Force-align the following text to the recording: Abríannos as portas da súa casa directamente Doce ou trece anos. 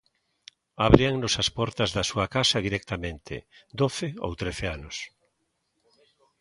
Abríannos 0.87 1.33
as 1.43 1.49
portas 1.57 1.89
da 1.97 2.03
súa 2.09 2.27
casa 2.35 2.63
directamente 2.67 3.35
Doce 3.81 4.07
ou 4.25 4.31
trece 4.41 4.65
anos. 4.77 4.97